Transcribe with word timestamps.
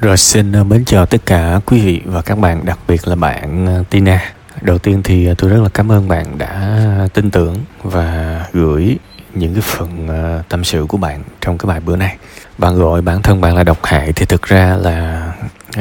Rồi 0.00 0.16
xin 0.16 0.52
ờ, 0.52 0.64
mến 0.64 0.84
chào 0.84 1.06
tất 1.06 1.26
cả 1.26 1.60
quý 1.66 1.80
vị 1.80 2.00
và 2.04 2.22
các 2.22 2.38
bạn, 2.38 2.64
đặc 2.64 2.78
biệt 2.88 3.08
là 3.08 3.16
bạn 3.16 3.66
ờ, 3.66 3.84
Tina. 3.90 4.20
Đầu 4.60 4.78
tiên 4.78 5.02
thì 5.04 5.26
ờ, 5.26 5.34
tôi 5.38 5.50
rất 5.50 5.62
là 5.62 5.68
cảm 5.68 5.92
ơn 5.92 6.08
bạn 6.08 6.38
đã 6.38 6.78
tin 7.14 7.30
tưởng 7.30 7.56
và 7.82 8.40
gửi 8.52 8.98
những 9.34 9.54
cái 9.54 9.62
phần 9.62 10.08
tâm 10.48 10.64
sự 10.64 10.86
của 10.88 10.96
bạn 10.96 11.22
trong 11.40 11.58
cái 11.58 11.68
bài 11.68 11.80
bữa 11.80 11.96
nay. 11.96 12.16
Bạn 12.58 12.76
gọi 12.76 13.02
bản 13.02 13.22
thân 13.22 13.40
bạn 13.40 13.56
là 13.56 13.64
độc 13.64 13.84
hại 13.84 14.12
thì 14.12 14.26
thực 14.26 14.42
ra 14.42 14.76
là 14.76 15.25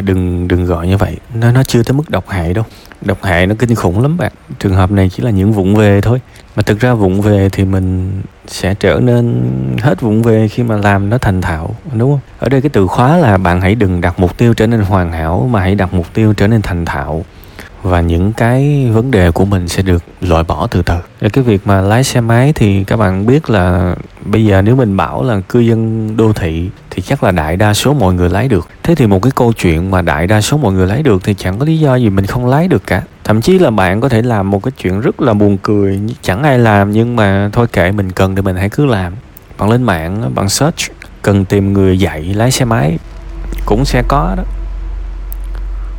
đừng 0.02 0.48
đừng 0.48 0.66
gọi 0.66 0.88
như 0.88 0.98
vậy. 0.98 1.18
Nó 1.34 1.52
nó 1.52 1.64
chưa 1.64 1.84
tới 1.84 1.94
mức 1.94 2.10
độc 2.10 2.30
hại 2.30 2.54
đâu. 2.54 2.66
Độc 3.02 3.24
hại 3.24 3.48
nó 3.48 3.56
kinh 3.60 3.76
khủng 3.76 4.02
lắm 4.02 4.18
bạn. 4.18 4.32
Trường 4.60 4.74
hợp 4.74 4.92
này 4.92 5.10
chỉ 5.10 5.24
là 5.24 5.30
những 5.32 5.54
vụng 5.54 5.76
về 5.76 6.02
thôi. 6.02 6.22
Mà 6.56 6.64
thực 6.64 6.80
ra 6.80 6.94
vụng 6.94 7.22
về 7.22 7.50
thì 7.52 7.66
mình 7.66 8.12
sẽ 8.48 8.74
trở 8.74 9.00
nên 9.04 9.44
hết 9.82 10.02
vụng 10.02 10.24
về 10.24 10.48
khi 10.48 10.64
mà 10.64 10.78
làm 10.78 11.10
nó 11.10 11.18
thành 11.18 11.42
thạo, 11.42 11.76
đúng 11.94 12.12
không 12.12 12.20
ở 12.40 12.50
đây 12.50 12.62
cái 12.62 12.70
từ 12.70 12.88
khóa 12.88 13.18
là 13.18 13.38
bạn 13.38 13.62
hãy 13.62 13.76
đừng 13.76 14.02
đặt 14.02 14.20
mục 14.20 14.38
tiêu 14.38 14.54
trở 14.54 14.68
nên 14.68 14.80
hoàn 14.80 15.12
hảo 15.12 15.50
mà 15.52 15.60
hãy 15.60 15.76
đặt 15.76 15.94
mục 15.94 16.14
tiêu 16.14 16.34
trở 16.34 16.48
nên 16.48 16.62
thành 16.62 16.86
thạo 16.86 17.26
và 17.84 18.02
những 18.02 18.34
cái 18.34 18.90
vấn 18.94 19.12
đề 19.12 19.32
của 19.32 19.46
mình 19.46 19.68
sẽ 19.68 19.84
được 19.84 20.04
loại 20.22 20.44
bỏ 20.44 20.68
từ 20.68 20.82
từ 20.82 21.30
cái 21.34 21.44
việc 21.44 21.68
mà 21.68 21.82
lái 21.82 22.04
xe 22.04 22.22
máy 22.22 22.54
thì 22.56 22.84
các 22.84 22.98
bạn 22.98 23.26
biết 23.26 23.50
là 23.50 23.96
bây 24.26 24.46
giờ 24.46 24.62
nếu 24.62 24.76
mình 24.76 24.98
bảo 24.98 25.24
là 25.24 25.40
cư 25.50 25.60
dân 25.60 26.10
đô 26.18 26.34
thị 26.34 26.70
thì 26.96 27.02
chắc 27.02 27.24
là 27.24 27.32
đại 27.32 27.58
đa 27.58 27.74
số 27.74 27.94
mọi 27.94 28.14
người 28.14 28.30
lái 28.30 28.48
được. 28.48 28.68
Thế 28.84 28.96
thì 28.96 29.08
một 29.08 29.22
cái 29.22 29.32
câu 29.36 29.54
chuyện 29.54 29.92
mà 29.92 30.02
đại 30.02 30.28
đa 30.28 30.42
số 30.42 30.58
mọi 30.58 30.74
người 30.74 30.88
lái 30.88 31.04
được 31.04 31.24
thì 31.24 31.34
chẳng 31.34 31.60
có 31.60 31.66
lý 31.66 31.80
do 31.80 31.96
gì 31.96 32.10
mình 32.10 32.26
không 32.26 32.46
lái 32.46 32.68
được 32.68 32.84
cả. 32.88 33.02
Thậm 33.24 33.42
chí 33.42 33.60
là 33.60 33.70
bạn 33.70 34.02
có 34.02 34.10
thể 34.10 34.22
làm 34.22 34.52
một 34.52 34.64
cái 34.64 34.72
chuyện 34.78 35.02
rất 35.02 35.22
là 35.22 35.34
buồn 35.34 35.58
cười, 35.58 36.00
chẳng 36.22 36.44
ai 36.44 36.60
làm, 36.60 36.92
nhưng 36.92 37.16
mà 37.16 37.50
thôi 37.54 37.68
kệ, 37.68 37.92
mình 37.92 38.12
cần 38.12 38.36
thì 38.36 38.42
mình 38.42 38.56
hãy 38.56 38.70
cứ 38.70 38.86
làm. 38.86 39.14
Bạn 39.58 39.70
lên 39.70 39.84
mạng, 39.84 40.32
bạn 40.36 40.50
search, 40.50 40.92
cần 41.22 41.46
tìm 41.46 41.74
người 41.74 42.00
dạy 42.00 42.22
lái 42.24 42.52
xe 42.52 42.66
máy, 42.66 42.98
cũng 43.66 43.86
sẽ 43.86 44.04
có 44.08 44.34
đó. 44.38 44.44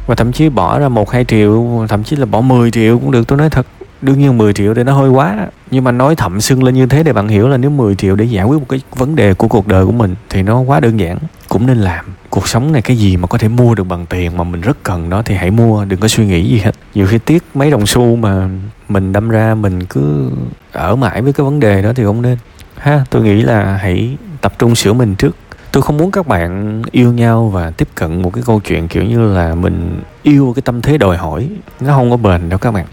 Và 0.06 0.14
thậm 0.14 0.32
chí 0.32 0.48
bỏ 0.48 0.78
ra 0.78 0.88
một 0.88 1.10
hai 1.10 1.24
triệu, 1.24 1.86
thậm 1.88 2.04
chí 2.04 2.16
là 2.16 2.26
bỏ 2.26 2.40
10 2.40 2.70
triệu 2.70 2.98
cũng 2.98 3.10
được, 3.10 3.26
tôi 3.26 3.38
nói 3.38 3.50
thật. 3.50 3.66
Đương 4.02 4.18
nhiên 4.18 4.38
10 4.38 4.52
triệu 4.52 4.74
thì 4.74 4.84
nó 4.84 4.92
hơi 4.92 5.10
quá 5.10 5.46
nhưng 5.70 5.84
mà 5.84 5.92
nói 5.92 6.16
thậm 6.16 6.40
xưng 6.40 6.64
lên 6.64 6.74
như 6.74 6.86
thế 6.86 7.02
để 7.02 7.12
bạn 7.12 7.28
hiểu 7.28 7.48
là 7.48 7.56
nếu 7.56 7.70
10 7.70 7.94
triệu 7.94 8.16
để 8.16 8.24
giải 8.24 8.44
quyết 8.44 8.58
một 8.58 8.66
cái 8.68 8.80
vấn 8.94 9.16
đề 9.16 9.34
của 9.34 9.48
cuộc 9.48 9.66
đời 9.66 9.86
của 9.86 9.92
mình 9.92 10.14
thì 10.30 10.42
nó 10.42 10.60
quá 10.60 10.80
đơn 10.80 11.00
giản. 11.00 11.18
Cũng 11.48 11.66
nên 11.66 11.78
làm. 11.78 12.04
Cuộc 12.30 12.48
sống 12.48 12.72
này 12.72 12.82
cái 12.82 12.96
gì 12.96 13.16
mà 13.16 13.26
có 13.26 13.38
thể 13.38 13.48
mua 13.48 13.74
được 13.74 13.84
bằng 13.84 14.06
tiền 14.06 14.36
mà 14.36 14.44
mình 14.44 14.60
rất 14.60 14.82
cần 14.82 15.10
đó 15.10 15.22
thì 15.22 15.34
hãy 15.34 15.50
mua, 15.50 15.84
đừng 15.84 16.00
có 16.00 16.08
suy 16.08 16.26
nghĩ 16.26 16.50
gì 16.50 16.58
hết. 16.58 16.74
Nhiều 16.94 17.06
khi 17.06 17.18
tiếc 17.18 17.44
mấy 17.54 17.70
đồng 17.70 17.86
xu 17.86 18.16
mà 18.16 18.48
mình 18.88 19.12
đâm 19.12 19.28
ra 19.28 19.54
mình 19.54 19.84
cứ 19.84 20.30
ở 20.72 20.96
mãi 20.96 21.22
với 21.22 21.32
cái 21.32 21.44
vấn 21.44 21.60
đề 21.60 21.82
đó 21.82 21.92
thì 21.96 22.04
không 22.04 22.22
nên. 22.22 22.38
Ha, 22.78 23.04
tôi 23.10 23.22
nghĩ 23.22 23.42
là 23.42 23.76
hãy 23.76 24.16
tập 24.40 24.52
trung 24.58 24.74
sửa 24.74 24.92
mình 24.92 25.14
trước. 25.14 25.36
Tôi 25.72 25.82
không 25.82 25.96
muốn 25.96 26.10
các 26.10 26.26
bạn 26.26 26.82
yêu 26.90 27.12
nhau 27.12 27.48
và 27.48 27.70
tiếp 27.70 27.88
cận 27.94 28.22
một 28.22 28.30
cái 28.34 28.44
câu 28.46 28.60
chuyện 28.60 28.88
kiểu 28.88 29.04
như 29.04 29.34
là 29.34 29.54
mình 29.54 30.02
yêu 30.22 30.52
cái 30.56 30.62
tâm 30.62 30.82
thế 30.82 30.98
đòi 30.98 31.16
hỏi. 31.16 31.48
Nó 31.80 31.94
không 31.94 32.10
có 32.10 32.16
bền 32.16 32.48
đâu 32.48 32.58
các 32.58 32.70
bạn 32.70 32.86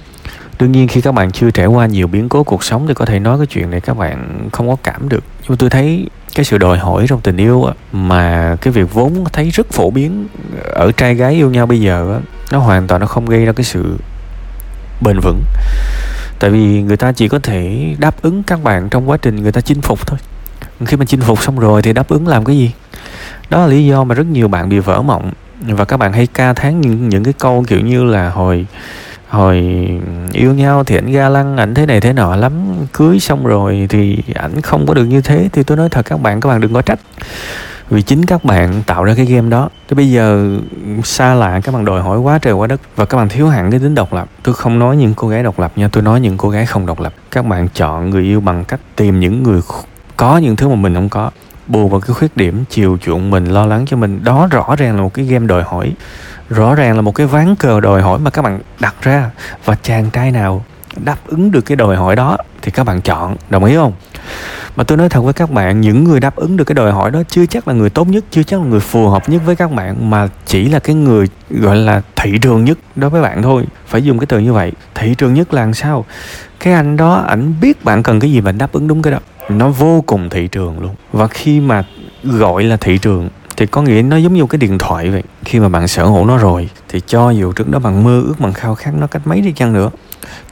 đương 0.63 0.71
nhiên, 0.71 0.87
khi 0.87 1.01
các 1.01 1.11
bạn 1.11 1.31
chưa 1.31 1.51
trải 1.51 1.65
qua 1.65 1.85
nhiều 1.85 2.07
biến 2.07 2.29
cố 2.29 2.43
cuộc 2.43 2.63
sống 2.63 2.87
thì 2.87 2.93
có 2.93 3.05
thể 3.05 3.19
nói 3.19 3.37
cái 3.37 3.47
chuyện 3.47 3.71
này 3.71 3.81
các 3.81 3.97
bạn 3.97 4.49
không 4.51 4.67
có 4.67 4.75
cảm 4.83 5.09
được. 5.09 5.23
Nhưng 5.41 5.49
mà 5.49 5.55
tôi 5.59 5.69
thấy 5.69 6.07
cái 6.35 6.45
sự 6.45 6.57
đòi 6.57 6.77
hỏi 6.77 7.05
trong 7.09 7.21
tình 7.21 7.37
yêu 7.37 7.65
mà 7.91 8.55
cái 8.61 8.73
việc 8.73 8.93
vốn 8.93 9.23
thấy 9.33 9.49
rất 9.49 9.69
phổ 9.71 9.89
biến 9.89 10.27
ở 10.73 10.91
trai 10.91 11.15
gái 11.15 11.33
yêu 11.33 11.49
nhau 11.49 11.65
bây 11.65 11.81
giờ 11.81 12.21
nó 12.51 12.59
hoàn 12.59 12.87
toàn 12.87 13.01
nó 13.01 13.07
không 13.07 13.25
gây 13.25 13.45
ra 13.45 13.51
cái 13.51 13.63
sự 13.63 13.97
bền 15.01 15.19
vững. 15.19 15.41
Tại 16.39 16.49
vì 16.49 16.81
người 16.81 16.97
ta 16.97 17.11
chỉ 17.11 17.27
có 17.27 17.39
thể 17.39 17.95
đáp 17.99 18.21
ứng 18.21 18.43
các 18.43 18.63
bạn 18.63 18.89
trong 18.89 19.09
quá 19.09 19.17
trình 19.17 19.43
người 19.43 19.51
ta 19.51 19.61
chinh 19.61 19.81
phục 19.81 20.07
thôi. 20.07 20.19
Khi 20.85 20.97
mà 20.97 21.05
chinh 21.05 21.21
phục 21.21 21.43
xong 21.43 21.59
rồi 21.59 21.81
thì 21.81 21.93
đáp 21.93 22.09
ứng 22.09 22.27
làm 22.27 22.45
cái 22.45 22.57
gì? 22.57 22.71
Đó 23.49 23.61
là 23.61 23.67
lý 23.67 23.85
do 23.85 24.03
mà 24.03 24.15
rất 24.15 24.25
nhiều 24.25 24.47
bạn 24.47 24.69
bị 24.69 24.79
vỡ 24.79 25.01
mộng. 25.01 25.31
Và 25.61 25.85
các 25.85 25.97
bạn 25.97 26.13
hay 26.13 26.27
ca 26.27 26.53
thán 26.53 26.81
những 26.81 27.09
những 27.09 27.23
cái 27.23 27.33
câu 27.33 27.65
kiểu 27.67 27.79
như 27.79 28.03
là 28.03 28.29
hồi 28.29 28.65
hồi 29.33 29.89
yêu 30.31 30.53
nhau 30.53 30.83
thì 30.83 30.97
ảnh 30.97 31.11
ga 31.11 31.29
lăng, 31.29 31.57
ảnh 31.57 31.73
thế 31.73 31.85
này 31.85 32.01
thế 32.01 32.13
nọ 32.13 32.35
lắm. 32.35 32.53
Cưới 32.93 33.19
xong 33.19 33.45
rồi 33.45 33.85
thì 33.89 34.23
ảnh 34.35 34.61
không 34.61 34.85
có 34.87 34.93
được 34.93 35.05
như 35.05 35.21
thế. 35.21 35.49
Thì 35.53 35.63
tôi 35.63 35.77
nói 35.77 35.89
thật 35.89 36.05
các 36.05 36.21
bạn 36.21 36.39
các 36.39 36.49
bạn 36.49 36.61
đừng 36.61 36.73
có 36.73 36.81
trách. 36.81 36.99
Vì 37.89 38.01
chính 38.01 38.25
các 38.25 38.43
bạn 38.43 38.83
tạo 38.85 39.03
ra 39.03 39.13
cái 39.17 39.25
game 39.25 39.49
đó. 39.49 39.69
Thế 39.87 39.95
bây 39.95 40.11
giờ 40.11 40.57
xa 41.03 41.33
lạ, 41.33 41.59
các 41.63 41.73
bạn 41.73 41.85
đòi 41.85 42.01
hỏi 42.01 42.17
quá 42.17 42.39
trời 42.41 42.53
quá 42.53 42.67
đất. 42.67 42.81
Và 42.95 43.05
các 43.05 43.17
bạn 43.17 43.29
thiếu 43.29 43.47
hẳn 43.47 43.71
cái 43.71 43.79
tính 43.79 43.95
độc 43.95 44.13
lập. 44.13 44.27
Tôi 44.43 44.55
không 44.55 44.79
nói 44.79 44.97
những 44.97 45.13
cô 45.13 45.27
gái 45.27 45.43
độc 45.43 45.59
lập 45.59 45.71
nha, 45.75 45.87
tôi 45.91 46.03
nói 46.03 46.21
những 46.21 46.37
cô 46.37 46.49
gái 46.49 46.65
không 46.65 46.85
độc 46.85 46.99
lập. 46.99 47.13
Các 47.31 47.45
bạn 47.45 47.67
chọn 47.73 48.09
người 48.09 48.23
yêu 48.23 48.41
bằng 48.41 48.65
cách 48.65 48.79
tìm 48.95 49.19
những 49.19 49.43
người 49.43 49.61
có 50.17 50.37
những 50.37 50.55
thứ 50.55 50.69
mà 50.69 50.75
mình 50.75 50.95
không 50.95 51.09
có. 51.09 51.31
Bù 51.67 51.87
vào 51.87 51.99
cái 51.99 52.13
khuyết 52.13 52.37
điểm, 52.37 52.63
chiều 52.69 52.97
chuộng 53.01 53.29
mình, 53.29 53.45
lo 53.45 53.65
lắng 53.65 53.85
cho 53.87 53.97
mình. 53.97 54.23
Đó 54.23 54.47
rõ 54.51 54.75
ràng 54.77 54.95
là 54.95 55.01
một 55.01 55.13
cái 55.13 55.25
game 55.25 55.47
đòi 55.47 55.63
hỏi 55.63 55.93
rõ 56.53 56.75
ràng 56.75 56.95
là 56.95 57.01
một 57.01 57.15
cái 57.15 57.27
ván 57.27 57.55
cờ 57.55 57.79
đòi 57.79 58.01
hỏi 58.01 58.19
mà 58.19 58.29
các 58.29 58.41
bạn 58.41 58.59
đặt 58.79 58.95
ra. 59.01 59.31
Và 59.65 59.75
chàng 59.83 60.09
trai 60.09 60.31
nào 60.31 60.65
đáp 60.95 61.17
ứng 61.27 61.51
được 61.51 61.61
cái 61.61 61.75
đòi 61.75 61.95
hỏi 61.95 62.15
đó 62.15 62.37
thì 62.61 62.71
các 62.71 62.83
bạn 62.83 63.01
chọn. 63.01 63.35
Đồng 63.49 63.63
ý 63.63 63.75
không? 63.75 63.93
Mà 64.75 64.83
tôi 64.83 64.97
nói 64.97 65.09
thật 65.09 65.21
với 65.21 65.33
các 65.33 65.51
bạn, 65.51 65.81
những 65.81 66.03
người 66.03 66.19
đáp 66.19 66.35
ứng 66.35 66.57
được 66.57 66.63
cái 66.63 66.75
đòi 66.75 66.91
hỏi 66.91 67.11
đó 67.11 67.23
chưa 67.27 67.45
chắc 67.45 67.67
là 67.67 67.73
người 67.73 67.89
tốt 67.89 68.07
nhất, 68.07 68.23
chưa 68.31 68.43
chắc 68.43 68.59
là 68.59 68.65
người 68.65 68.79
phù 68.79 69.09
hợp 69.09 69.29
nhất 69.29 69.41
với 69.45 69.55
các 69.55 69.71
bạn, 69.71 70.09
mà 70.09 70.27
chỉ 70.45 70.69
là 70.69 70.79
cái 70.79 70.95
người, 70.95 71.27
gọi 71.49 71.75
là, 71.75 72.01
thị 72.15 72.37
trường 72.41 72.65
nhất 72.65 72.77
đối 72.95 73.09
với 73.09 73.21
bạn 73.21 73.43
thôi. 73.43 73.65
Phải 73.87 74.03
dùng 74.03 74.19
cái 74.19 74.25
từ 74.25 74.39
như 74.39 74.53
vậy, 74.53 74.71
thị 74.95 75.15
trường 75.15 75.33
nhất 75.33 75.53
là 75.53 75.61
làm 75.61 75.73
sao? 75.73 76.05
Cái 76.59 76.73
anh 76.73 76.97
đó, 76.97 77.23
ảnh 77.27 77.53
biết 77.61 77.85
bạn 77.85 78.03
cần 78.03 78.19
cái 78.19 78.31
gì 78.31 78.39
và 78.39 78.51
đáp 78.51 78.71
ứng 78.71 78.87
đúng 78.87 79.01
cái 79.01 79.13
đó. 79.13 79.19
Nó 79.49 79.69
vô 79.69 80.03
cùng 80.05 80.29
thị 80.29 80.47
trường 80.47 80.79
luôn. 80.79 80.95
Và 81.11 81.27
khi 81.27 81.59
mà 81.59 81.83
gọi 82.23 82.63
là 82.63 82.77
thị 82.77 82.97
trường 82.97 83.29
thì 83.57 83.65
có 83.65 83.81
nghĩa 83.81 84.01
nó 84.01 84.17
giống 84.17 84.33
như 84.33 84.45
cái 84.49 84.57
điện 84.57 84.77
thoại 84.77 85.09
vậy. 85.09 85.23
Khi 85.45 85.59
mà 85.59 85.69
bạn 85.69 85.87
sở 85.87 86.05
hữu 86.05 86.25
nó 86.25 86.37
rồi, 86.37 86.69
thì 86.89 87.01
cho 87.07 87.29
dù 87.29 87.51
trước 87.51 87.69
đó 87.69 87.79
bạn 87.79 88.03
mơ 88.03 88.21
ước 88.21 88.39
bằng 88.39 88.53
khao 88.53 88.75
khát 88.75 88.91
nó 88.93 89.07
cách 89.07 89.27
mấy 89.27 89.41
đi 89.41 89.51
chăng 89.51 89.73
nữa. 89.73 89.89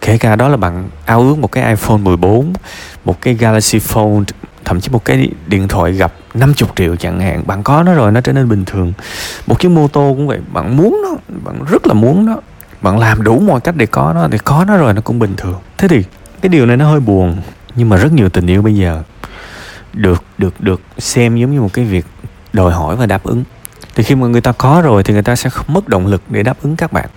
Kể 0.01 0.17
cả 0.17 0.35
đó 0.35 0.47
là 0.47 0.57
bạn 0.57 0.89
ao 1.05 1.21
ước 1.21 1.37
một 1.37 1.51
cái 1.51 1.69
iPhone 1.69 1.97
14 1.97 2.53
một 3.05 3.21
cái 3.21 3.33
Galaxy 3.33 3.79
Fold, 3.79 4.23
thậm 4.65 4.81
chí 4.81 4.89
một 4.91 5.05
cái 5.05 5.29
điện 5.47 5.67
thoại 5.67 5.91
gặp 5.91 6.13
50 6.33 6.69
triệu 6.75 6.95
chẳng 6.95 7.19
hạn. 7.19 7.43
Bạn 7.47 7.63
có 7.63 7.83
nó 7.83 7.93
rồi, 7.93 8.11
nó 8.11 8.21
trở 8.21 8.33
nên 8.33 8.49
bình 8.49 8.65
thường. 8.65 8.93
Một 9.47 9.59
chiếc 9.59 9.69
mô 9.69 9.87
tô 9.87 10.13
cũng 10.17 10.27
vậy, 10.27 10.39
bạn 10.53 10.77
muốn 10.77 11.01
nó, 11.03 11.35
bạn 11.43 11.63
rất 11.71 11.87
là 11.87 11.93
muốn 11.93 12.25
nó. 12.25 12.35
Bạn 12.81 12.99
làm 12.99 13.23
đủ 13.23 13.39
mọi 13.39 13.61
cách 13.61 13.75
để 13.77 13.85
có 13.85 14.11
nó, 14.15 14.27
thì 14.31 14.37
có 14.37 14.65
nó 14.67 14.77
rồi 14.77 14.93
nó 14.93 15.01
cũng 15.01 15.19
bình 15.19 15.33
thường. 15.37 15.59
Thế 15.77 15.87
thì 15.87 16.03
cái 16.41 16.49
điều 16.49 16.65
này 16.65 16.77
nó 16.77 16.89
hơi 16.89 16.99
buồn, 16.99 17.37
nhưng 17.75 17.89
mà 17.89 17.97
rất 17.97 18.13
nhiều 18.13 18.29
tình 18.29 18.47
yêu 18.47 18.61
bây 18.61 18.75
giờ 18.75 19.03
được 19.93 20.23
được 20.37 20.61
được 20.61 20.81
xem 20.97 21.37
giống 21.37 21.51
như 21.51 21.61
một 21.61 21.73
cái 21.73 21.85
việc 21.85 22.05
đòi 22.53 22.71
hỏi 22.71 22.95
và 22.95 23.05
đáp 23.05 23.23
ứng. 23.23 23.43
Thì 23.95 24.03
khi 24.03 24.15
mà 24.15 24.27
người 24.27 24.41
ta 24.41 24.51
có 24.51 24.81
rồi 24.83 25.03
thì 25.03 25.13
người 25.13 25.23
ta 25.23 25.35
sẽ 25.35 25.49
không 25.49 25.65
mất 25.67 25.87
động 25.87 26.07
lực 26.07 26.21
để 26.29 26.43
đáp 26.43 26.57
ứng 26.61 26.75
các 26.75 26.93
bạn. 26.93 27.09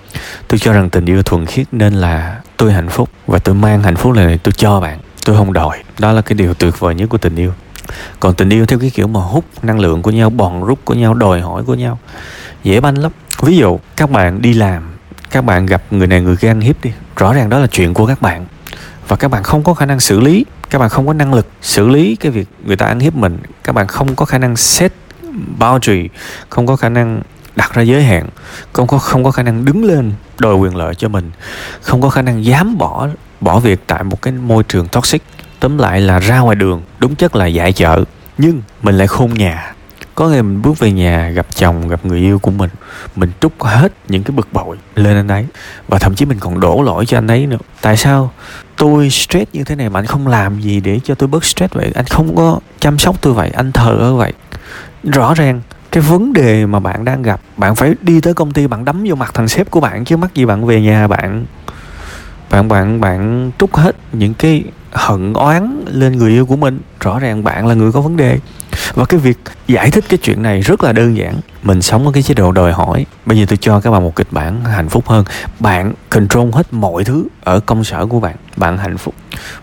Tôi 0.49 0.59
cho 0.59 0.73
rằng 0.73 0.91
tình 0.91 1.07
yêu 1.07 1.23
thuần 1.23 1.47
khiết 1.47 1.67
nên 1.73 1.95
là 1.95 2.41
tôi 2.57 2.73
hạnh 2.73 2.89
phúc 2.89 3.09
và 3.27 3.39
tôi 3.39 3.55
mang 3.55 3.83
hạnh 3.83 3.97
phúc 3.97 4.15
này 4.15 4.39
tôi 4.43 4.53
cho 4.53 4.81
bạn. 4.81 4.99
Tôi 5.25 5.37
không 5.37 5.53
đòi. 5.53 5.83
Đó 5.99 6.13
là 6.13 6.23
cái 6.23 6.35
điều 6.35 6.55
tuyệt 6.55 6.81
vời 6.81 6.95
nhất 6.95 7.09
của 7.09 7.19
tình 7.19 7.37
yêu. 7.37 7.53
Còn 8.21 8.35
tình 8.35 8.51
yêu 8.51 8.67
theo 8.67 8.79
cái 8.79 8.91
kiểu 8.91 9.07
mà 9.07 9.21
hút 9.21 9.45
năng 9.63 9.81
lượng 9.81 10.03
của 10.03 10.11
nhau, 10.11 10.31
bòn 10.31 10.65
rút 10.65 10.79
của 10.85 10.95
nhau, 10.95 11.15
đòi 11.15 11.41
hỏi 11.41 11.63
của 11.65 11.75
nhau, 11.75 11.99
dễ 12.63 12.81
banh 12.81 12.99
lắm. 12.99 13.13
Ví 13.43 13.57
dụ, 13.57 13.79
các 13.97 14.11
bạn 14.11 14.43
đi 14.43 14.53
làm, 14.53 14.83
các 15.31 15.45
bạn 15.45 15.67
gặp 15.67 15.83
người 15.91 16.07
này 16.07 16.21
người 16.21 16.37
kia 16.37 16.49
ăn 16.49 16.61
hiếp 16.61 16.85
đi. 16.85 16.93
Rõ 17.17 17.33
ràng 17.33 17.49
đó 17.49 17.59
là 17.59 17.67
chuyện 17.67 17.95
của 17.95 18.07
các 18.07 18.23
bạn. 18.23 18.47
Và 19.09 19.17
các 19.17 19.31
bạn 19.31 19.43
không 19.43 19.63
có 19.63 19.75
khả 19.75 19.87
năng 19.87 20.01
xử 20.01 20.21
lý, 20.21 20.45
các 20.71 20.79
bạn 20.79 20.89
không 20.89 21.07
có 21.07 21.13
năng 21.13 21.35
lực 21.35 21.47
xử 21.63 21.89
lý 21.89 22.17
cái 22.17 22.33
việc 22.33 22.49
người 22.65 22.77
ta 22.77 22.87
ăn 22.87 23.01
hiếp 23.01 23.15
mình. 23.15 23.39
Các 23.65 23.73
bạn 23.73 23.87
không 23.87 24.17
có 24.17 24.25
khả 24.25 24.39
năng 24.39 24.57
set 24.57 24.93
boundary 25.59 26.09
không 26.49 26.67
có 26.67 26.77
khả 26.77 26.89
năng 26.89 27.23
đặt 27.57 27.75
ra 27.75 27.83
giới 27.83 28.03
hạn, 28.03 28.29
không 28.73 28.87
có 28.87 28.99
không 28.99 29.25
có 29.25 29.31
khả 29.31 29.43
năng 29.43 29.65
đứng 29.65 29.85
lên 29.85 30.13
đòi 30.39 30.55
quyền 30.55 30.77
lợi 30.77 30.95
cho 30.95 31.09
mình, 31.09 31.31
không 31.81 32.01
có 32.01 32.09
khả 32.11 32.23
năng 32.23 32.45
dám 32.45 32.79
bỏ 32.79 33.09
bỏ 33.41 33.59
việc 33.59 33.81
tại 33.87 34.05
một 34.05 34.23
cái 34.23 34.33
môi 34.33 34.63
trường 34.63 34.89
toxic. 34.89 35.23
Tóm 35.61 35.79
lại 35.79 36.01
là 36.01 36.19
ra 36.19 36.39
ngoài 36.39 36.57
đường, 36.57 36.83
đúng 36.99 37.17
chất 37.17 37.37
là 37.37 37.47
giải 37.47 37.73
chợ, 37.73 38.05
nhưng 38.39 38.63
mình 38.83 38.99
lại 38.99 39.07
khôn 39.07 39.35
nhà. 39.35 39.73
Có 40.15 40.29
ngày 40.29 40.43
mình 40.43 40.63
bước 40.63 40.79
về 40.79 40.93
nhà, 40.93 41.31
gặp 41.31 41.47
chồng, 41.55 41.89
gặp 41.89 42.07
người 42.07 42.21
yêu 42.21 42.39
của 42.39 42.51
mình 42.51 42.71
mình 43.17 43.33
trút 43.41 43.53
hết 43.61 43.93
những 44.09 44.23
cái 44.23 44.37
bực 44.37 44.53
bội 44.53 44.79
lên 44.95 45.17
anh 45.17 45.29
ấy, 45.29 45.47
và 45.89 45.99
thậm 45.99 46.15
chí 46.15 46.25
mình 46.25 46.39
còn 46.41 46.61
đổ 46.61 46.83
lỗi 46.83 47.07
cho 47.07 47.19
anh 47.19 47.27
ấy 47.27 47.47
nữa. 47.47 47.59
Tại 47.81 47.97
sao 47.97 48.33
tôi 48.77 49.11
stress 49.11 49.53
như 49.53 49.65
thế 49.65 49.75
này 49.75 49.89
mà 49.89 50.01
anh 50.01 50.07
không 50.07 50.27
làm 50.27 50.61
gì 50.61 50.81
để 50.81 51.01
cho 51.05 51.15
tôi 51.15 51.29
bớt 51.29 51.45
stress 51.45 51.75
vậy? 51.75 51.93
Anh 51.95 52.07
không 52.07 52.37
có 52.37 52.59
chăm 52.81 52.99
sóc 52.99 53.17
tôi 53.21 53.33
vậy, 53.33 53.51
anh 53.51 53.73
thờ 53.73 53.97
ơ 53.99 54.15
vậy 54.15 54.33
rõ 55.13 55.35
ràng, 55.35 55.61
cái 55.91 56.03
vấn 56.03 56.33
đề 56.33 56.67
mà 56.67 56.81
bạn 56.81 57.05
đang 57.05 57.23
gặp, 57.23 57.41
bạn 57.57 57.75
phải 57.75 57.95
đi 58.01 58.21
tới 58.21 58.35
công 58.35 58.51
ty, 58.51 58.67
bạn 58.67 58.85
đấm 58.85 59.05
vô 59.07 59.15
mặt 59.15 59.31
thằng 59.35 59.49
sếp 59.49 59.71
của 59.71 59.81
bạn, 59.81 60.05
chứ 60.05 60.17
mắc 60.17 60.35
gì 60.35 60.47
bạn 60.47 60.67
về 60.67 60.81
nhà 60.81 61.07
bạn. 61.07 61.47
Bạn 62.51 62.69
bạn 62.69 63.01
bạn 63.01 63.51
trút 63.59 63.75
hết 63.75 63.97
những 64.13 64.35
cái 64.35 64.65
hận 64.93 65.33
oán 65.33 65.85
lên 65.87 66.19
người 66.19 66.31
yêu 66.31 66.47
của 66.47 66.57
mình. 66.57 66.81
Rõ 67.01 67.19
ràng 67.19 67.45
bạn 67.45 67.67
là 67.67 67.75
người 67.75 67.93
có 67.93 68.01
vấn 68.01 68.17
đề. 68.17 68.39
Và 68.95 69.05
cái 69.05 69.21
việc 69.21 69.39
giải 69.67 69.91
thích 69.91 70.05
cái 70.09 70.19
chuyện 70.19 70.43
này 70.43 70.61
rất 70.61 70.85
là 70.85 70.93
đơn 70.93 71.17
giản. 71.17 71.35
Mình 71.63 71.83
sống 71.83 72.07
ở 72.07 72.13
cái 72.13 72.23
chế 72.23 72.35
độ 72.35 72.53
đòi 72.53 72.73
hỏi. 72.73 73.07
Bây 73.27 73.39
giờ 73.39 73.47
tôi 73.49 73.57
cho 73.57 73.81
các 73.81 73.91
bạn 73.91 74.03
một 74.03 74.17
kịch 74.17 74.27
bản 74.31 74.65
hạnh 74.65 74.89
phúc 74.89 75.09
hơn. 75.09 75.25
Bạn 75.61 75.93
control 76.11 76.51
hết 76.53 76.73
mọi 76.73 77.05
thứ 77.05 77.27
ở 77.45 77.61
công 77.61 77.85
sở 77.85 78.07
của 78.07 78.21
bạn. 78.21 78.37
Bạn 78.57 78.79
hạnh 78.79 78.99
phúc. 78.99 79.15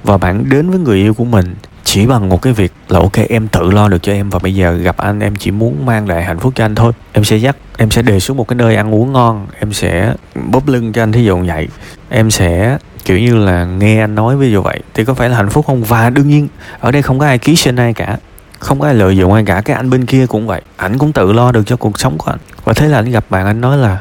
Và 0.03 0.17
bạn 0.17 0.49
đến 0.49 0.69
với 0.69 0.79
người 0.79 0.97
yêu 0.97 1.13
của 1.13 1.25
mình 1.25 1.55
chỉ 1.93 2.05
bằng 2.05 2.29
một 2.29 2.41
cái 2.41 2.53
việc 2.53 2.73
là 2.87 2.99
ok, 2.99 3.13
em 3.29 3.47
tự 3.47 3.71
lo 3.71 3.87
được 3.87 4.03
cho 4.03 4.13
em 4.13 4.29
và 4.29 4.39
bây 4.39 4.55
giờ 4.55 4.73
gặp 4.73 4.97
anh, 4.97 5.19
em 5.19 5.35
chỉ 5.35 5.51
muốn 5.51 5.85
mang 5.85 6.07
lại 6.07 6.23
hạnh 6.23 6.39
phúc 6.39 6.53
cho 6.55 6.65
anh 6.65 6.75
thôi. 6.75 6.91
Em 7.11 7.23
sẽ 7.23 7.37
dắt, 7.37 7.55
em 7.77 7.91
sẽ 7.91 8.01
đề 8.01 8.19
xuất 8.19 8.37
một 8.37 8.47
cái 8.47 8.55
nơi 8.55 8.75
ăn 8.75 8.93
uống 8.93 9.13
ngon, 9.13 9.47
em 9.59 9.73
sẽ 9.73 10.13
bóp 10.51 10.67
lưng 10.67 10.93
cho 10.93 11.03
anh 11.03 11.11
thí 11.11 11.23
dụ 11.23 11.39
vậy. 11.45 11.67
Em 12.09 12.31
sẽ, 12.31 12.77
kiểu 13.05 13.19
như 13.19 13.35
là, 13.35 13.65
nghe 13.65 13.99
anh 14.01 14.15
nói 14.15 14.37
ví 14.37 14.51
dụ 14.51 14.61
vậy. 14.61 14.81
Thì 14.93 15.05
có 15.05 15.13
phải 15.13 15.29
là 15.29 15.37
hạnh 15.37 15.49
phúc 15.49 15.65
không? 15.67 15.83
Và 15.83 16.09
đương 16.09 16.27
nhiên, 16.27 16.47
ở 16.79 16.91
đây 16.91 17.01
không 17.01 17.19
có 17.19 17.25
ai 17.25 17.37
ký 17.37 17.55
sinh 17.55 17.75
ai 17.75 17.93
cả. 17.93 18.17
Không 18.59 18.79
có 18.79 18.87
ai 18.87 18.95
lợi 18.95 19.17
dụng 19.17 19.33
ai 19.33 19.45
cả. 19.45 19.61
Cái 19.61 19.75
anh 19.75 19.89
bên 19.89 20.05
kia 20.05 20.25
cũng 20.27 20.47
vậy. 20.47 20.61
Ảnh 20.77 20.97
cũng 20.97 21.13
tự 21.13 21.31
lo 21.33 21.51
được 21.51 21.63
cho 21.65 21.75
cuộc 21.75 21.99
sống 21.99 22.17
của 22.17 22.31
anh. 22.31 22.39
Và 22.63 22.73
thế 22.73 22.87
là 22.87 22.99
anh 22.99 23.11
gặp 23.11 23.25
bạn 23.29 23.45
anh 23.45 23.61
nói 23.61 23.77
là, 23.77 23.97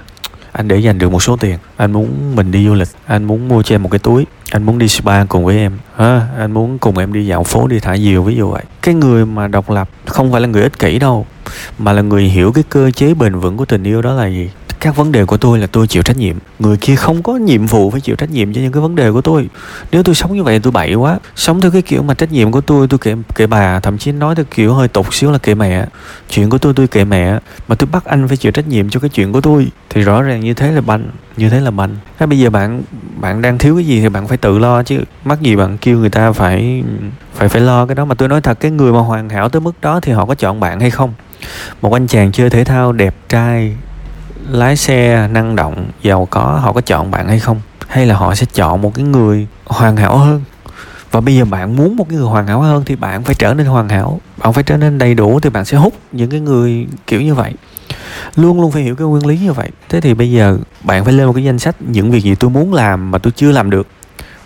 anh 0.53 0.69
để 0.69 0.77
dành 0.79 0.99
được 0.99 1.13
một 1.13 1.23
số 1.23 1.37
tiền. 1.37 1.59
Anh 1.77 1.93
muốn 1.93 2.37
mình 2.37 2.51
đi 2.51 2.67
du 2.67 2.75
lịch. 2.75 2.89
Anh 3.07 3.25
muốn 3.25 3.49
mua 3.49 3.63
cho 3.63 3.75
em 3.75 3.83
một 3.83 3.89
cái 3.89 3.99
túi 3.99 4.27
anh 4.51 4.63
muốn 4.63 4.79
đi 4.79 4.89
spa 4.89 5.25
cùng 5.25 5.45
với 5.45 5.57
em. 5.57 5.73
Ha 5.97 6.29
anh 6.39 6.53
muốn 6.53 6.79
cùng 6.79 6.99
em 6.99 7.13
đi 7.13 7.27
dạo 7.27 7.45
phố, 7.45 7.67
đi 7.67 7.81
thả 7.81 7.97
diều, 7.97 8.23
ví 8.23 8.37
dụ 8.37 8.51
vậy. 8.51 8.63
Cái 8.83 8.95
người 8.95 9.27
mà 9.27 9.49
độc 9.49 9.71
lập 9.71 9.89
không 10.07 10.33
phải 10.33 10.41
là 10.41 10.47
người 10.47 10.63
ích 10.63 10.79
kỷ 10.79 10.99
đâu, 10.99 11.27
mà 11.79 11.93
là 11.93 12.03
người 12.03 12.23
hiểu 12.23 12.53
cái 12.53 12.65
cơ 12.69 12.91
chế 12.91 13.15
bền 13.15 13.35
vững 13.35 13.57
của 13.57 13.65
tình 13.65 13.85
yêu 13.85 14.03
đó 14.03 14.13
là 14.13 14.27
gì? 14.27 14.51
Các 14.81 14.97
vấn 14.97 15.13
đề 15.13 15.25
của 15.25 15.37
tôi 15.37 15.59
là 15.59 15.67
tôi 15.67 15.87
chịu 15.87 16.03
trách 16.03 16.17
nhiệm. 16.17 16.37
Người 16.59 16.77
kia 16.77 16.97
không 16.97 17.23
có 17.23 17.33
nhiệm 17.33 17.67
vụ 17.67 17.91
phải 17.91 18.01
chịu 18.01 18.17
trách 18.17 18.31
nhiệm 18.31 18.53
cho 18.53 18.61
những 18.61 18.73
cái 18.73 18.81
vấn 18.81 18.95
đề 18.95 19.13
của 19.13 19.21
tôi. 19.21 19.49
Nếu 19.93 20.03
tôi 20.03 20.15
sống 20.15 20.37
như 20.37 20.43
vậy 20.43 20.61
tôi 20.63 20.73
bậy 20.73 20.95
quá. 20.95 21.19
Sống 21.37 21.61
theo 21.61 21.71
cái 21.71 21.83
kiểu 21.83 22.03
mà 22.03 22.15
trách 22.15 22.33
nhiệm 22.33 22.53
của 22.53 22.61
tôi 22.61 22.89
tôi 22.89 22.99
kệ 22.99 23.15
kệ 23.35 23.47
bà, 23.47 23.81
thậm 23.81 23.99
chí 23.99 24.13
nói 24.13 24.35
theo 24.35 24.45
kiểu 24.51 24.75
hơi 24.75 24.89
tục 24.89 25.15
xíu 25.15 25.31
là 25.31 25.39
kệ 25.39 25.55
mẹ. 25.55 25.87
Chuyện 26.31 26.51
của 26.51 26.59
tôi 26.59 26.75
tôi 26.75 26.89
kệ 26.89 27.05
mẹ. 27.05 27.39
Mà 27.69 27.75
tôi 27.75 27.89
bắt 27.93 28.05
anh 28.05 28.29
phải 28.29 28.37
chịu 28.37 28.53
trách 28.53 28.69
nhiệm 28.69 28.91
cho 28.91 29.01
cái 29.01 29.09
chuyện 29.09 29.33
của 29.33 29.41
tôi. 29.41 29.67
Thì 29.91 30.03
rõ 30.03 30.23
ràng 30.23 30.41
như 30.41 30.55
thế 30.55 30.73
là 30.73 30.81
banh, 30.81 31.11
như 31.37 31.49
thế 31.49 31.61
là 31.61 31.71
banh. 31.71 31.97
Thế 32.19 32.27
bây 32.27 32.39
giờ 32.39 32.51
bạn 32.51 32.83
bạn 33.21 33.43
đang 33.43 33.59
thiếu 33.59 33.77
cái 33.77 33.87
gì 33.87 34.01
thì 34.01 34.09
bạn 34.09 34.29
phải 34.29 34.39
tự 34.39 34.59
lo 34.59 34.83
chứ. 34.83 35.01
Mắc 35.25 35.41
gì 35.41 35.57
bạn 35.57 35.79
kêu 35.79 35.99
người 35.99 36.11
ta 36.11 36.33
phải 36.33 36.85
phải 37.35 37.49
phải 37.49 37.61
lo 37.61 37.87
cái 37.87 37.95
đó. 37.95 38.05
Mà 38.05 38.15
tôi 38.15 38.29
nói 38.29 38.41
thật, 38.41 38.61
cái 38.61 38.71
người 38.71 38.93
mà 38.93 39.01
hoàn 39.01 39.29
hảo 39.29 39.49
tới 39.49 39.61
mức 39.61 39.73
đó 39.83 40.01
thì 40.01 40.13
họ 40.13 40.27
có 40.27 40.35
chọn 40.35 40.61
bạn 40.61 40.81
hay 40.81 40.91
không? 40.91 41.13
Một 41.83 41.93
anh 41.93 42.07
chàng 42.07 42.33
chơi 42.33 42.51
thể 42.51 42.65
thao 42.65 42.93
đẹp 42.93 43.15
trai 43.29 43.77
lái 44.53 44.77
xe 44.77 45.29
năng 45.29 45.57
động, 45.57 45.91
giàu 46.03 46.29
có, 46.31 46.61
họ 46.63 46.73
có 46.73 46.81
chọn 46.81 47.11
bạn 47.11 47.29
hay 47.29 47.39
không? 47.39 47.61
Hay 47.89 48.07
là 48.07 48.17
họ 48.17 48.35
sẽ 48.35 48.47
chọn 48.55 48.83
một 48.83 48.95
cái 48.95 49.05
người 49.05 49.47
hoàn 49.67 49.97
hảo 49.97 50.19
hơn? 50.19 50.43
Và 51.11 51.21
bây 51.21 51.37
giờ 51.37 51.45
bạn 51.45 51.77
muốn 51.77 51.97
một 51.97 52.07
cái 52.09 52.19
người 52.19 52.29
hoàn 52.29 52.47
hảo 52.47 52.61
hơn 52.61 52.83
thì 52.87 52.97
bạn 52.97 53.25
phải 53.25 53.35
trở 53.35 53.55
nên 53.55 53.67
hoàn 53.67 53.89
hảo. 53.89 54.21
Bạn 54.37 54.53
phải 54.53 54.65
trở 54.65 54.77
nên 54.77 54.99
đầy 54.99 55.15
đủ 55.15 55.41
thì 55.41 55.51
bạn 55.51 55.65
sẽ 55.65 55.77
hút 55.77 55.95
những 56.13 56.31
cái 56.31 56.41
người 56.41 56.87
kiểu 57.07 57.23
như 57.23 57.35
vậy. 57.35 57.55
Luôn 58.37 58.61
luôn 58.61 58.73
phải 58.73 58.83
hiểu 58.83 58.97
cái 58.97 59.07
nguyên 59.07 59.27
lý 59.27 59.39
như 59.39 59.53
vậy. 59.53 59.71
Thế 59.89 60.01
thì 60.01 60.15
bây 60.15 60.31
giờ 60.31 60.59
bạn 60.85 61.05
phải 61.05 61.13
lên 61.13 61.27
một 61.27 61.33
cái 61.33 61.45
danh 61.45 61.59
sách 61.59 61.77
những 61.81 62.11
việc 62.11 62.21
gì 62.21 62.35
tôi 62.35 62.51
muốn 62.51 62.75
làm 62.75 63.11
mà 63.11 63.19
tôi 63.19 63.33
chưa 63.37 63.53
làm 63.53 63.71
được. 63.71 63.87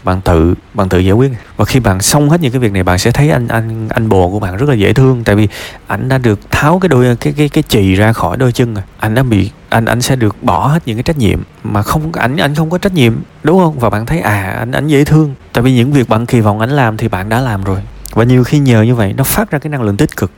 Bạn 0.05 0.21
tự 0.21 0.55
bạn 0.75 0.89
tự 0.89 0.99
giải 0.99 1.13
quyết. 1.13 1.33
Và 1.57 1.65
khi 1.65 1.81
bạn 1.81 2.01
xong 2.01 2.31
hết 2.31 2.41
những 2.41 2.53
cái 2.53 2.59
việc 2.59 2.73
này, 2.73 2.83
bạn 2.83 2.99
sẽ 2.99 3.11
thấy 3.11 3.31
anh 3.31 3.49
anh 3.49 3.89
anh 3.89 4.09
bồ 4.09 4.31
của 4.31 4.41
bạn 4.41 4.57
rất 4.57 4.69
là 4.69 4.75
dễ 4.75 4.93
thương. 4.93 5.25
Tại 5.25 5.37
vì 5.37 5.49
anh 5.87 6.09
đã 6.09 6.19
được 6.19 6.51
tháo 6.51 6.79
cái 6.79 6.89
đôi, 6.89 7.17
cái 7.17 7.33
cái 7.37 7.49
cái 7.49 7.63
chì 7.69 7.95
ra 7.95 8.13
khỏi 8.13 8.37
đôi 8.37 8.53
chân 8.53 8.75
rồi. 8.75 8.85
Anh 8.99 9.15
đã 9.15 9.23
bị 9.23 9.51
anh 9.75 9.85
anh 9.85 10.01
sẽ 10.01 10.17
được 10.17 10.43
bỏ 10.43 10.67
hết 10.67 10.83
những 10.87 10.97
cái 10.97 11.03
trách 11.03 11.19
nhiệm 11.19 11.43
mà 11.65 11.83
không, 11.83 12.13
ảnh 12.13 12.37
anh 12.37 12.55
không 12.55 12.71
có 12.71 12.79
trách 12.79 12.95
nhiệm, 12.95 13.15
đúng 13.43 13.59
không? 13.59 13.79
Và 13.79 13.91
bạn 13.91 14.07
thấy 14.07 14.21
à 14.21 14.55
anh 14.59 14.73
anh 14.73 14.89
dễ 14.89 15.05
thương. 15.05 15.35
Tại 15.53 15.63
vì 15.63 15.75
những 15.75 15.93
việc 15.93 16.09
bạn 16.09 16.27
kỳ 16.27 16.41
vọng 16.41 16.61
anh 16.61 16.71
làm 16.71 16.97
thì 16.97 17.09
bạn 17.09 17.29
đã 17.29 17.41
làm 17.41 17.65
rồi. 17.65 17.79
Và 18.13 18.25
nhiều 18.25 18.45
khi 18.45 18.59
nhờ 18.59 18.83
như 18.83 18.95
vậy, 18.95 19.15
nó 19.17 19.25
phát 19.25 19.51
ra 19.51 19.59
cái 19.59 19.71
năng 19.71 19.83
lượng 19.83 19.97
tích 19.97 20.17
cực. 20.17 20.31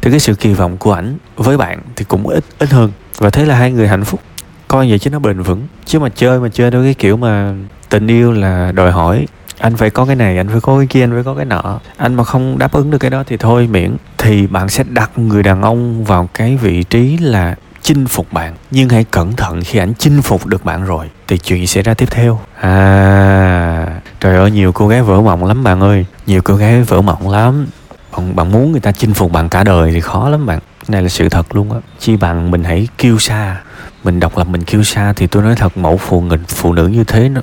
Thì 0.00 0.10
cái 0.10 0.20
sự 0.20 0.34
kỳ 0.34 0.54
vọng 0.54 0.76
của 0.76 0.92
ảnh 0.92 1.16
với 1.36 1.56
bạn 1.56 1.80
thì 1.96 2.04
cũng 2.04 2.28
ít 2.28 2.44
ít 2.58 2.70
hơn. 2.70 2.92
Và 3.18 3.30
thế 3.30 3.44
là 3.44 3.56
hai 3.56 3.72
người 3.72 3.88
hạnh 3.88 4.04
phúc. 4.04 4.20
Coi 4.68 4.88
vậy 4.88 4.98
chứ 4.98 5.10
nó 5.10 5.18
bền 5.18 5.42
vững. 5.42 5.66
Chứ 5.84 5.98
mà 5.98 6.08
chơi 6.08 6.40
mà 6.40 6.48
chơi 6.52 6.70
theo 6.70 6.82
cái 6.82 6.94
kiểu 6.94 7.16
mà 7.16 7.54
tình 7.88 8.06
yêu 8.06 8.32
là 8.32 8.72
đòi 8.72 8.92
hỏi. 8.92 9.26
Anh 9.58 9.76
phải 9.76 9.90
có 9.90 10.04
cái 10.04 10.16
này, 10.16 10.36
anh 10.36 10.48
phải 10.48 10.60
có 10.60 10.78
cái 10.78 10.86
kia, 10.86 11.04
anh 11.04 11.12
phải 11.12 11.24
có 11.24 11.34
cái 11.34 11.44
nọ. 11.44 11.80
Anh 11.96 12.14
mà 12.14 12.24
không 12.24 12.58
đáp 12.58 12.72
ứng 12.72 12.90
được 12.90 12.98
cái 12.98 13.10
đó 13.10 13.24
thì 13.26 13.36
thôi 13.36 13.68
miễn. 13.70 13.96
Thì 14.18 14.46
bạn 14.46 14.68
sẽ 14.68 14.84
đặt 14.88 15.10
người 15.18 15.42
đàn 15.42 15.62
ông 15.62 16.04
vào 16.04 16.28
cái 16.34 16.56
vị 16.56 16.82
trí 16.82 17.16
là 17.16 17.54
chinh 17.82 18.06
phục 18.06 18.32
bạn. 18.32 18.54
Nhưng 18.70 18.88
hãy 18.88 19.04
cẩn 19.04 19.32
thận 19.32 19.62
khi 19.64 19.78
anh 19.78 19.94
chinh 19.94 20.22
phục 20.22 20.46
được 20.46 20.64
bạn 20.64 20.84
rồi 20.84 21.10
thì 21.28 21.38
chuyện 21.38 21.66
sẽ 21.66 21.82
ra 21.82 21.94
tiếp 21.94 22.06
theo. 22.10 22.40
À 22.60 23.86
trời 24.20 24.36
ơi 24.36 24.50
nhiều 24.50 24.72
cô 24.72 24.88
gái 24.88 25.02
vỡ 25.02 25.20
mộng 25.20 25.44
lắm 25.44 25.64
bạn 25.64 25.80
ơi. 25.80 26.06
Nhiều 26.26 26.42
cô 26.42 26.54
gái 26.54 26.82
vỡ 26.82 27.00
mộng 27.00 27.28
lắm. 27.30 27.66
Bạn, 28.12 28.36
bạn 28.36 28.52
muốn 28.52 28.72
người 28.72 28.80
ta 28.80 28.92
chinh 28.92 29.14
phục 29.14 29.32
bạn 29.32 29.48
cả 29.48 29.64
đời 29.64 29.92
thì 29.92 30.00
khó 30.00 30.28
lắm 30.28 30.46
bạn. 30.46 30.58
Cái 30.58 30.86
này 30.88 31.02
là 31.02 31.08
sự 31.08 31.28
thật 31.28 31.56
luôn 31.56 31.72
á. 31.72 31.78
Chi 31.98 32.16
bằng 32.16 32.50
mình 32.50 32.64
hãy 32.64 32.88
kêu 32.98 33.18
xa 33.18 33.60
mình 34.04 34.20
độc 34.20 34.38
lập 34.38 34.46
mình 34.48 34.64
kêu 34.64 34.82
xa 34.82 35.12
thì 35.16 35.26
tôi 35.26 35.42
nói 35.42 35.54
thật 35.56 35.76
mẫu 35.76 35.96
phụ 35.96 36.20
nghịch 36.20 36.48
phụ 36.48 36.72
nữ 36.72 36.86
như 36.86 37.04
thế 37.04 37.28
nó 37.28 37.40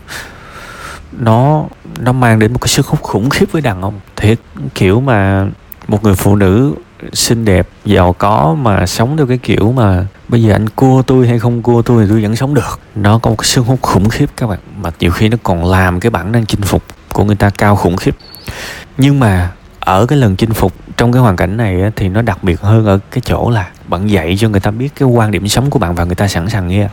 nó 1.11 1.63
nó 1.99 2.11
mang 2.11 2.39
đến 2.39 2.53
một 2.53 2.59
cái 2.61 2.67
sức 2.67 2.87
hút 2.87 3.01
khủng 3.01 3.29
khiếp 3.29 3.51
với 3.51 3.61
đàn 3.61 3.81
ông. 3.81 3.99
Thiệt 4.15 4.39
kiểu 4.75 5.01
mà 5.01 5.47
một 5.87 6.03
người 6.03 6.15
phụ 6.15 6.35
nữ 6.35 6.75
xinh 7.13 7.45
đẹp, 7.45 7.67
giàu 7.85 8.13
có 8.13 8.55
mà 8.61 8.85
sống 8.85 9.17
theo 9.17 9.27
cái 9.27 9.37
kiểu 9.37 9.71
mà 9.71 10.05
bây 10.27 10.43
giờ 10.43 10.55
anh 10.55 10.69
cua 10.69 11.01
tôi 11.01 11.27
hay 11.27 11.39
không 11.39 11.61
cua 11.61 11.81
tôi 11.81 12.03
thì 12.03 12.09
tôi 12.09 12.21
vẫn 12.21 12.35
sống 12.35 12.53
được. 12.53 12.79
Nó 12.95 13.17
có 13.17 13.29
một 13.29 13.35
cái 13.37 13.45
sức 13.45 13.61
hút 13.61 13.81
khủng 13.81 14.09
khiếp 14.09 14.29
các 14.37 14.47
bạn, 14.47 14.59
mà 14.81 14.89
nhiều 14.99 15.11
khi 15.11 15.29
nó 15.29 15.37
còn 15.43 15.65
làm 15.65 15.99
cái 15.99 16.09
bản 16.09 16.31
năng 16.31 16.45
chinh 16.45 16.61
phục 16.61 16.83
của 17.13 17.23
người 17.23 17.35
ta 17.35 17.49
cao 17.49 17.75
khủng 17.75 17.97
khiếp. 17.97 18.15
Nhưng 18.97 19.19
mà 19.19 19.51
ở 19.79 20.05
cái 20.05 20.17
lần 20.17 20.35
chinh 20.35 20.53
phục 20.53 20.73
trong 20.97 21.11
cái 21.11 21.21
hoàn 21.21 21.35
cảnh 21.35 21.57
này 21.57 21.91
thì 21.95 22.09
nó 22.09 22.21
đặc 22.21 22.43
biệt 22.43 22.61
hơn 22.61 22.85
ở 22.85 22.99
cái 23.11 23.21
chỗ 23.25 23.49
là 23.49 23.69
bạn 23.87 24.09
dạy 24.09 24.35
cho 24.39 24.49
người 24.49 24.59
ta 24.59 24.71
biết 24.71 24.89
cái 24.95 25.07
quan 25.07 25.31
điểm 25.31 25.47
sống 25.47 25.69
của 25.69 25.79
bạn 25.79 25.95
và 25.95 26.03
người 26.03 26.15
ta 26.15 26.27
sẵn 26.27 26.49
sàng 26.49 26.67
nghe. 26.67 26.89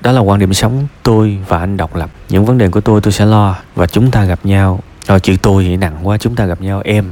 Đó 0.00 0.12
là 0.12 0.20
quan 0.20 0.38
điểm 0.38 0.54
sống 0.54 0.86
tôi 1.02 1.38
và 1.48 1.58
anh 1.58 1.76
độc 1.76 1.96
lập. 1.96 2.10
Những 2.28 2.44
vấn 2.44 2.58
đề 2.58 2.68
của 2.68 2.80
tôi 2.80 3.00
tôi 3.00 3.12
sẽ 3.12 3.24
lo 3.24 3.56
và 3.74 3.86
chúng 3.86 4.10
ta 4.10 4.24
gặp 4.24 4.38
nhau. 4.44 4.80
Rồi 5.06 5.20
chữ 5.20 5.36
tôi 5.42 5.64
thì 5.64 5.76
nặng 5.76 5.98
quá, 6.02 6.18
chúng 6.18 6.36
ta 6.36 6.46
gặp 6.46 6.60
nhau, 6.60 6.82
em 6.84 7.04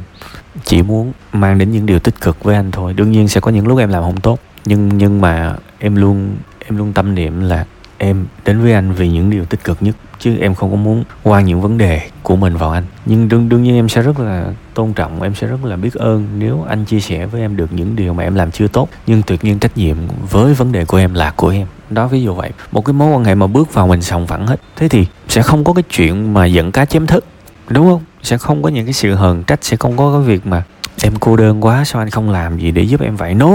chỉ 0.65 0.83
muốn 0.83 1.13
mang 1.33 1.59
đến 1.59 1.71
những 1.71 1.87
điều 1.87 1.99
tích 1.99 2.21
cực 2.21 2.45
với 2.45 2.57
anh 2.57 2.71
thôi. 2.71 2.93
Đương 2.93 3.13
nhiên 3.13 3.29
sẽ 3.29 3.41
có 3.41 3.51
những 3.51 3.69
lúc 3.69 3.79
em 3.79 3.89
làm 3.89 4.03
không 4.03 4.21
tốt, 4.21 4.39
nhưng 4.65 4.89
nhưng 4.89 5.21
mà 5.21 5.57
em 5.79 5.97
luôn 5.97 6.37
em 6.67 6.77
luôn 6.77 6.93
tâm 6.93 7.15
niệm 7.15 7.41
là 7.41 7.65
em 7.99 8.27
đến 8.45 8.61
với 8.61 8.73
anh 8.73 8.93
vì 8.93 9.09
những 9.09 9.31
điều 9.31 9.45
tích 9.45 9.65
cực 9.65 9.83
nhất, 9.83 9.97
chứ 10.19 10.37
em 10.41 10.55
không 10.55 10.71
có 10.71 10.77
muốn 10.77 11.05
qua 11.23 11.41
những 11.41 11.61
vấn 11.61 11.79
đề 11.79 12.01
của 12.23 12.37
mình 12.37 12.57
vào 12.57 12.71
anh. 12.71 12.85
Nhưng 13.07 13.29
đương 13.29 13.49
đương 13.49 13.63
nhiên 13.63 13.75
em 13.75 13.89
sẽ 13.89 14.03
rất 14.03 14.21
là 14.21 14.53
tôn 14.75 14.93
trọng, 14.93 15.23
em 15.23 15.35
sẽ 15.35 15.47
rất 15.47 15.65
là 15.65 15.77
biết 15.77 15.95
ơn 15.95 16.27
nếu 16.39 16.65
anh 16.69 16.85
chia 16.85 17.01
sẻ 17.01 17.27
với 17.27 17.41
em 17.41 17.57
được 17.57 17.73
những 17.73 17.97
điều 17.97 18.15
mà 18.15 18.23
em 18.23 18.35
làm 18.35 18.51
chưa 18.51 18.67
tốt. 18.69 18.89
Nhưng 19.07 19.23
tuyệt 19.23 19.45
nhiên 19.45 19.59
trách 19.59 19.77
nhiệm 19.79 19.97
với 20.31 20.55
vấn 20.55 20.73
đề 20.73 20.85
của 20.85 20.97
em 20.97 21.15
là 21.15 21.33
của 21.37 21.49
em. 21.49 21.67
Đó, 21.91 22.09
ví 22.09 22.23
dụ 22.23 22.35
vậy. 22.35 22.51
Một 22.73 22.85
cái 22.85 22.93
mối 22.93 23.13
quan 23.13 23.25
hệ 23.25 23.35
mà 23.35 23.47
bước 23.47 23.75
vào 23.75 23.87
mình 23.87 24.03
sòng 24.03 24.27
phẳng 24.27 24.47
hết, 24.47 24.61
thế 24.77 24.89
thì 24.89 25.07
sẽ 25.29 25.43
không 25.43 25.65
có 25.65 25.73
cái 25.73 25.83
chuyện 25.91 26.35
mà 26.35 26.47
giận 26.47 26.73
cá 26.73 26.85
chém 26.85 27.07
thức, 27.07 27.25
đúng 27.69 27.87
không? 27.87 28.03
Sẽ 28.29 28.39
không 28.39 28.63
có 28.63 28.69
những 28.69 28.87
cái 28.87 28.93
sự 28.93 29.15
hờn 29.15 29.45
trách, 29.45 29.59
sẽ 29.63 29.77
không 29.77 29.97
có 29.97 30.13
cái 30.13 30.21
việc 30.21 30.47
mà 30.47 30.63
em 31.03 31.13
cô 31.21 31.37
đơn 31.37 31.65
quá, 31.65 31.85
sao 31.85 32.03
anh 32.03 32.11
không 32.11 32.31
làm 32.31 32.59
gì 32.59 32.71
để 32.71 32.83
giúp 32.83 33.01
em 33.01 33.17
vậy? 33.17 33.35
No! 33.35 33.51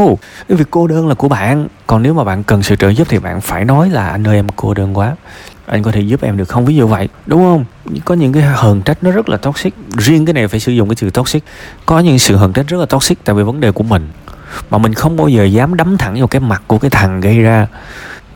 Cái 0.50 0.58
việc 0.58 0.68
cô 0.72 0.88
đơn 0.88 1.08
là 1.08 1.16
của 1.16 1.30
bạn. 1.30 1.68
Còn 1.88 2.04
nếu 2.04 2.14
mà 2.14 2.24
bạn 2.24 2.44
cần 2.44 2.64
sự 2.64 2.75
trợ 2.75 2.90
giúp 2.90 3.08
thì 3.10 3.20
bạn 3.20 3.42
phải 3.42 3.66
nói 3.66 3.90
là, 3.90 4.10
anh 4.10 4.28
ơi, 4.28 4.36
em 4.36 4.48
cô 4.56 4.74
đơn 4.74 4.98
quá. 4.98 5.15
Anh 5.65 5.84
có 5.84 5.92
thể 5.92 6.01
giúp 6.01 6.22
em 6.22 6.38
được 6.38 6.50
không? 6.50 6.65
Ví 6.65 6.75
dụ 6.75 6.88
vậy, 6.88 7.10
đúng 7.25 7.44
không? 7.44 7.65
Có 8.06 8.15
những 8.15 8.34
cái 8.34 8.44
hờn 8.44 8.82
trách 8.82 9.03
nó 9.03 9.12
rất 9.12 9.30
là 9.30 9.38
toxic. 9.38 9.74
Riêng 9.98 10.25
cái 10.25 10.34
này 10.34 10.48
phải 10.48 10.60
sử 10.60 10.72
dụng 10.72 10.89
cái 10.89 10.96
từ 11.00 11.10
toxic. 11.10 11.44
Có 11.86 12.00
những 12.00 12.20
sự 12.20 12.36
hờn 12.36 12.53
trách 12.53 12.68
rất 12.68 12.77
là 12.77 12.86
toxic 12.86 13.25
tại 13.25 13.36
vì 13.36 13.44
vấn 13.44 13.60
đề 13.60 13.72
của 13.72 13.84
mình. 13.84 14.10
Mà 14.70 14.77
mình 14.77 14.94
không 14.94 15.18
bao 15.18 15.27
giờ 15.27 15.44
dám 15.44 15.75
đấm 15.75 15.98
thẳng 15.98 16.15
vào 16.18 16.27
cái 16.27 16.39
mặt 16.39 16.63
của 16.68 16.77
cái 16.77 16.89
thằng 16.89 17.22
gây 17.22 17.39
ra 17.39 17.68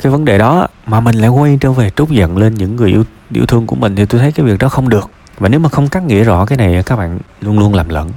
cái 0.02 0.12
vấn 0.12 0.26
đề 0.26 0.38
đó. 0.38 0.68
Mà 0.86 1.00
mình 1.00 1.16
lại 1.16 1.30
quay 1.30 1.58
trở 1.62 1.72
về 1.72 1.90
trút 1.96 2.10
giận 2.10 2.38
lên 2.38 2.56
những 2.56 2.76
người 2.76 2.90
yêu 2.90 3.04
yêu 3.32 3.46
thương 3.46 3.68
của 3.68 3.76
mình 3.76 3.96
thì 3.96 4.06
tôi 4.06 4.22
thấy 4.22 4.32
cái 4.32 4.46
việc 4.46 4.60
đó 4.60 4.70
không 4.70 4.90
được 4.90 5.10
và 5.40 5.50
nếu 5.50 5.60
mà 5.60 5.70
không 5.70 5.88
cắt 5.88 6.04
nghĩa 6.04 6.24
rõ 6.24 6.46
cái 6.46 6.58
này, 6.58 6.84
các 6.84 6.96
bạn 6.96 7.20
luôn 7.42 7.60
luôn 7.60 7.74
làm 7.74 7.90
lẫn. 7.90 8.12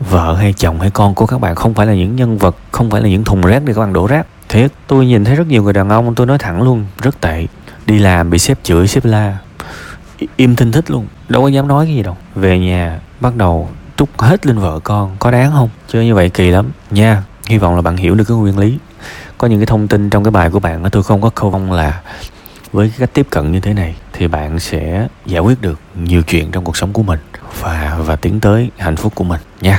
Vợ 0.00 0.34
hay 0.34 0.52
chồng 0.52 0.80
hay 0.80 0.90
con 0.90 1.14
của 1.14 1.26
các 1.26 1.40
bạn 1.40 1.54
không 1.54 1.74
phải 1.74 1.86
là 1.86 1.94
những 1.94 2.16
nhân 2.16 2.38
vật, 2.38 2.56
không 2.70 2.90
phải 2.90 3.00
là 3.00 3.08
những 3.08 3.24
thùng 3.24 3.40
rác 3.40 3.62
để 3.64 3.74
các 3.74 3.80
bạn 3.80 3.92
đổ 3.92 4.06
rác. 4.06 4.26
Thiệt 4.48 4.72
tôi 4.86 5.06
nhìn 5.06 5.24
thấy 5.24 5.36
rất 5.36 5.46
nhiều 5.46 5.62
người 5.62 5.72
đàn 5.72 5.88
ông, 5.88 6.14
tôi 6.14 6.26
nói 6.26 6.38
thẳng 6.38 6.62
luôn, 6.62 6.86
rất 7.02 7.20
tệ. 7.20 7.46
Đi 7.86 7.98
làm, 7.98 8.30
bị 8.30 8.38
sếp 8.38 8.58
chửi, 8.62 8.88
sếp 8.88 9.04
la. 9.04 9.38
Im 10.36 10.56
thinh 10.56 10.72
thích 10.72 10.90
luôn. 10.90 11.06
Đâu 11.28 11.42
có 11.42 11.48
dám 11.48 11.68
nói 11.68 11.86
cái 11.86 11.94
gì 11.94 12.02
đâu. 12.02 12.16
Về 12.34 12.58
nhà, 12.58 13.00
bắt 13.20 13.36
đầu 13.36 13.68
trút 13.96 14.08
hết 14.18 14.46
lên 14.46 14.58
vợ 14.58 14.80
con. 14.84 15.16
Có 15.18 15.30
đáng 15.30 15.52
không? 15.52 15.68
Chơi 15.88 16.04
như 16.04 16.14
vậy 16.14 16.30
kỳ 16.30 16.50
lắm. 16.50 16.70
Nha, 16.90 17.22
hy 17.48 17.58
vọng 17.58 17.74
là 17.74 17.82
bạn 17.82 17.96
hiểu 17.96 18.14
được 18.14 18.24
cái 18.28 18.36
nguyên 18.36 18.58
lý. 18.58 18.78
Có 19.38 19.48
những 19.48 19.58
cái 19.58 19.66
thông 19.66 19.88
tin 19.88 20.10
trong 20.10 20.24
cái 20.24 20.30
bài 20.30 20.50
của 20.50 20.60
bạn 20.60 20.90
tôi 20.92 21.02
không 21.02 21.20
có 21.22 21.30
câu 21.30 21.50
vong 21.50 21.72
là 21.72 22.02
với 22.72 22.88
cái 22.88 22.98
cách 22.98 23.10
tiếp 23.12 23.26
cận 23.30 23.52
như 23.52 23.60
thế 23.60 23.74
này 23.74 23.94
thì 24.18 24.26
bạn 24.28 24.60
sẽ 24.60 25.08
giải 25.26 25.40
quyết 25.40 25.60
được 25.60 25.80
nhiều 25.94 26.22
chuyện 26.22 26.50
trong 26.50 26.64
cuộc 26.64 26.76
sống 26.76 26.92
của 26.92 27.02
mình 27.02 27.18
và 27.60 27.96
và 27.98 28.16
tiến 28.16 28.40
tới 28.40 28.70
hạnh 28.78 28.96
phúc 28.96 29.12
của 29.14 29.24
mình 29.24 29.40
nha. 29.60 29.74